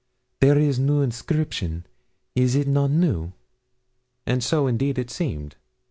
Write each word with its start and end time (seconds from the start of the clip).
There 0.39 0.57
is 0.57 0.79
new 0.79 1.01
inscription 1.01 1.85
is 2.33 2.55
it 2.55 2.67
not 2.67 2.89
new?' 2.89 3.33
And 4.25 4.43
so, 4.43 4.65
indeed, 4.65 4.97
it 4.97 5.11
seemed. 5.11 5.57